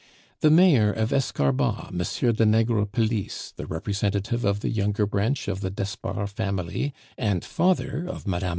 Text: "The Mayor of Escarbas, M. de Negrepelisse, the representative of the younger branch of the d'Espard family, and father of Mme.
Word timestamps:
"The 0.39 0.49
Mayor 0.49 0.91
of 0.91 1.11
Escarbas, 1.13 1.89
M. 1.89 2.33
de 2.33 2.43
Negrepelisse, 2.43 3.53
the 3.55 3.67
representative 3.67 4.43
of 4.43 4.61
the 4.61 4.69
younger 4.69 5.05
branch 5.05 5.47
of 5.47 5.61
the 5.61 5.69
d'Espard 5.69 6.29
family, 6.29 6.91
and 7.19 7.45
father 7.45 8.07
of 8.07 8.25
Mme. 8.25 8.39